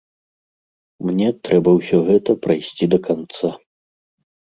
[1.09, 3.51] Мне трэба ўсё гэта прайсці да канца.